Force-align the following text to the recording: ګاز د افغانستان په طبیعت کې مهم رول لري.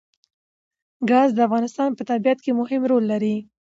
ګاز 1.09 1.29
د 1.33 1.39
افغانستان 1.47 1.89
په 1.95 2.03
طبیعت 2.11 2.39
کې 2.43 2.51
مهم 2.59 2.81
رول 2.89 3.03
لري. 3.11 3.35